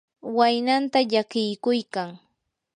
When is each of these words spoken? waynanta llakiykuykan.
waynanta 0.35 0.99
llakiykuykan. 1.11 2.09